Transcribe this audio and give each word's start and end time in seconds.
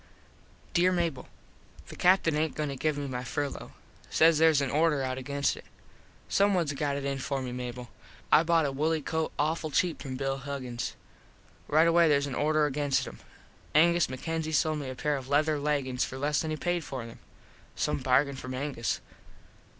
_Dere 0.73 0.91
Mable: 0.91 1.27
The 1.89 1.95
Captin 1.95 2.35
aint 2.35 2.55
goin 2.55 2.69
to 2.69 2.75
give 2.75 2.97
me 2.97 3.05
my 3.07 3.21
furlo. 3.21 3.73
Says 4.09 4.39
theres 4.39 4.59
an 4.59 4.71
order 4.71 5.03
out 5.03 5.19
against 5.19 5.55
it. 5.55 5.65
Someones 6.27 6.73
got 6.75 6.95
it 6.95 7.05
in 7.05 7.19
for 7.19 7.39
me, 7.39 7.51
Mable. 7.51 7.87
I 8.31 8.41
bought 8.41 8.65
a 8.65 8.71
wooley 8.71 9.03
coat 9.03 9.31
awful 9.37 9.69
cheap 9.69 10.01
from 10.01 10.15
Bill 10.15 10.37
Huggins. 10.39 10.95
Right 11.67 11.87
away 11.87 12.09
theres 12.09 12.25
an 12.25 12.33
order 12.33 12.65
against 12.65 13.07
em. 13.07 13.19
Angus 13.75 14.09
MacKenzie 14.09 14.53
sold 14.55 14.79
me 14.79 14.89
a 14.89 14.95
pair 14.95 15.17
of 15.17 15.29
leather 15.29 15.59
leggins 15.59 16.03
for 16.03 16.17
less 16.17 16.39
than 16.41 16.49
he 16.49 16.57
paid 16.57 16.83
for 16.83 17.05
them. 17.05 17.19
Some 17.75 17.99
bargain 17.99 18.35
from 18.37 18.55
Angus. 18.55 19.01